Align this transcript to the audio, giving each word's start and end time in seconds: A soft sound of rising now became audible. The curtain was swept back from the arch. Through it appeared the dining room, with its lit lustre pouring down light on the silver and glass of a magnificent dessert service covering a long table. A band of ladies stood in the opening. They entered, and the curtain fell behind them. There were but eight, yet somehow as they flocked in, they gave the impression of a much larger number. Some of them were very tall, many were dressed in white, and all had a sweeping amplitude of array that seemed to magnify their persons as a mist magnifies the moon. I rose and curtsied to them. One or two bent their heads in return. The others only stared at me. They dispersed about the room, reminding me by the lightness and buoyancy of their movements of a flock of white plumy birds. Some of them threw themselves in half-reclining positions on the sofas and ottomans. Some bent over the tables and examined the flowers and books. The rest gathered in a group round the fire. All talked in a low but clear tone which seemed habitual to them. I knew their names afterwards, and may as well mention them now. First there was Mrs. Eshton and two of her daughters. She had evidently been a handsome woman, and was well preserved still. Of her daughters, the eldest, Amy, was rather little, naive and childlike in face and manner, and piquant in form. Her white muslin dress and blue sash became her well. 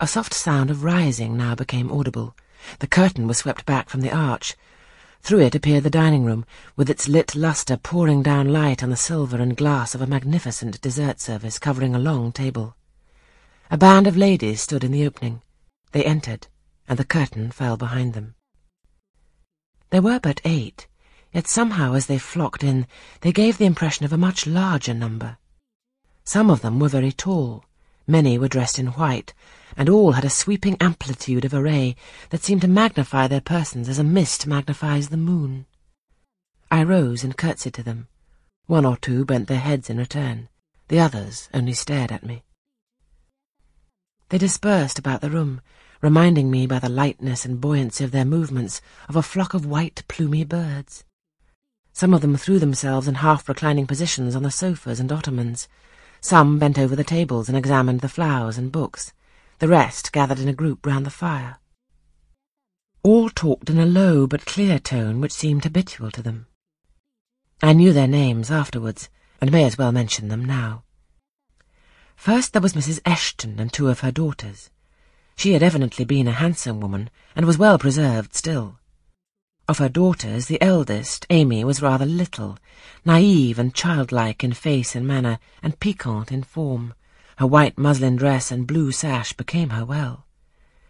A 0.00 0.06
soft 0.06 0.32
sound 0.32 0.70
of 0.70 0.84
rising 0.84 1.36
now 1.36 1.56
became 1.56 1.90
audible. 1.90 2.36
The 2.78 2.86
curtain 2.86 3.26
was 3.26 3.38
swept 3.38 3.66
back 3.66 3.88
from 3.88 4.00
the 4.00 4.14
arch. 4.14 4.54
Through 5.22 5.40
it 5.40 5.56
appeared 5.56 5.82
the 5.82 5.90
dining 5.90 6.24
room, 6.24 6.46
with 6.76 6.88
its 6.88 7.08
lit 7.08 7.34
lustre 7.34 7.76
pouring 7.76 8.22
down 8.22 8.52
light 8.52 8.80
on 8.80 8.90
the 8.90 8.96
silver 8.96 9.38
and 9.38 9.56
glass 9.56 9.96
of 9.96 10.00
a 10.00 10.06
magnificent 10.06 10.80
dessert 10.80 11.18
service 11.18 11.58
covering 11.58 11.96
a 11.96 11.98
long 11.98 12.30
table. 12.30 12.76
A 13.72 13.76
band 13.76 14.06
of 14.06 14.16
ladies 14.16 14.60
stood 14.60 14.84
in 14.84 14.92
the 14.92 15.04
opening. 15.04 15.42
They 15.90 16.04
entered, 16.04 16.46
and 16.88 16.96
the 16.96 17.04
curtain 17.04 17.50
fell 17.50 17.76
behind 17.76 18.14
them. 18.14 18.36
There 19.90 20.02
were 20.02 20.20
but 20.20 20.40
eight, 20.44 20.86
yet 21.32 21.48
somehow 21.48 21.94
as 21.94 22.06
they 22.06 22.18
flocked 22.18 22.62
in, 22.62 22.86
they 23.22 23.32
gave 23.32 23.58
the 23.58 23.66
impression 23.66 24.04
of 24.04 24.12
a 24.12 24.16
much 24.16 24.46
larger 24.46 24.94
number. 24.94 25.38
Some 26.22 26.50
of 26.50 26.60
them 26.60 26.78
were 26.78 26.88
very 26.88 27.10
tall, 27.10 27.64
many 28.08 28.38
were 28.38 28.48
dressed 28.48 28.78
in 28.78 28.88
white, 28.88 29.34
and 29.76 29.88
all 29.88 30.12
had 30.12 30.24
a 30.24 30.30
sweeping 30.30 30.76
amplitude 30.80 31.44
of 31.44 31.54
array 31.54 31.94
that 32.30 32.42
seemed 32.42 32.62
to 32.62 32.68
magnify 32.68 33.28
their 33.28 33.40
persons 33.40 33.88
as 33.88 33.98
a 33.98 34.04
mist 34.04 34.46
magnifies 34.46 35.10
the 35.10 35.16
moon. 35.16 35.66
I 36.70 36.82
rose 36.82 37.22
and 37.22 37.36
curtsied 37.36 37.74
to 37.74 37.82
them. 37.82 38.08
One 38.66 38.84
or 38.84 38.96
two 38.96 39.24
bent 39.24 39.46
their 39.46 39.60
heads 39.60 39.88
in 39.88 39.98
return. 39.98 40.48
The 40.88 40.98
others 40.98 41.48
only 41.54 41.74
stared 41.74 42.10
at 42.10 42.24
me. 42.24 42.42
They 44.30 44.38
dispersed 44.38 44.98
about 44.98 45.20
the 45.20 45.30
room, 45.30 45.60
reminding 46.02 46.50
me 46.50 46.66
by 46.66 46.78
the 46.78 46.88
lightness 46.88 47.44
and 47.44 47.60
buoyancy 47.60 48.04
of 48.04 48.10
their 48.10 48.24
movements 48.24 48.80
of 49.08 49.16
a 49.16 49.22
flock 49.22 49.54
of 49.54 49.64
white 49.64 50.02
plumy 50.08 50.44
birds. 50.44 51.04
Some 51.92 52.14
of 52.14 52.20
them 52.20 52.36
threw 52.36 52.58
themselves 52.58 53.08
in 53.08 53.16
half-reclining 53.16 53.86
positions 53.86 54.36
on 54.36 54.42
the 54.42 54.50
sofas 54.50 55.00
and 55.00 55.10
ottomans. 55.10 55.66
Some 56.20 56.58
bent 56.58 56.78
over 56.78 56.96
the 56.96 57.04
tables 57.04 57.48
and 57.48 57.56
examined 57.56 58.00
the 58.00 58.08
flowers 58.08 58.58
and 58.58 58.72
books. 58.72 59.12
The 59.58 59.68
rest 59.68 60.12
gathered 60.12 60.38
in 60.38 60.48
a 60.48 60.52
group 60.52 60.86
round 60.86 61.06
the 61.06 61.10
fire. 61.10 61.58
All 63.02 63.30
talked 63.30 63.70
in 63.70 63.78
a 63.78 63.86
low 63.86 64.26
but 64.26 64.46
clear 64.46 64.78
tone 64.78 65.20
which 65.20 65.32
seemed 65.32 65.64
habitual 65.64 66.10
to 66.12 66.22
them. 66.22 66.46
I 67.62 67.72
knew 67.72 67.92
their 67.92 68.08
names 68.08 68.50
afterwards, 68.50 69.08
and 69.40 69.50
may 69.50 69.64
as 69.64 69.78
well 69.78 69.92
mention 69.92 70.28
them 70.28 70.44
now. 70.44 70.84
First 72.16 72.52
there 72.52 72.62
was 72.62 72.74
Mrs. 72.74 73.00
Eshton 73.04 73.58
and 73.60 73.72
two 73.72 73.88
of 73.88 74.00
her 74.00 74.10
daughters. 74.10 74.70
She 75.36 75.52
had 75.52 75.62
evidently 75.62 76.04
been 76.04 76.26
a 76.26 76.32
handsome 76.32 76.80
woman, 76.80 77.10
and 77.36 77.46
was 77.46 77.58
well 77.58 77.78
preserved 77.78 78.34
still. 78.34 78.77
Of 79.68 79.76
her 79.76 79.90
daughters, 79.90 80.46
the 80.46 80.62
eldest, 80.62 81.26
Amy, 81.28 81.62
was 81.62 81.82
rather 81.82 82.06
little, 82.06 82.56
naive 83.04 83.58
and 83.58 83.74
childlike 83.74 84.42
in 84.42 84.54
face 84.54 84.96
and 84.96 85.06
manner, 85.06 85.38
and 85.62 85.78
piquant 85.78 86.32
in 86.32 86.42
form. 86.42 86.94
Her 87.36 87.46
white 87.46 87.76
muslin 87.76 88.16
dress 88.16 88.50
and 88.50 88.66
blue 88.66 88.92
sash 88.92 89.34
became 89.34 89.68
her 89.68 89.84
well. 89.84 90.24